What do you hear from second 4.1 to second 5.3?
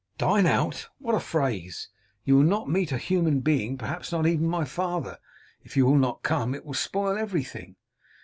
not even my father.